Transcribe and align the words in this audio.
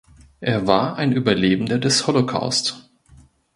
Er 0.39 0.65
war 0.65 0.95
ein 0.95 1.11
Überlebender 1.11 1.77
des 1.77 2.07
Holocaust. 2.07 2.89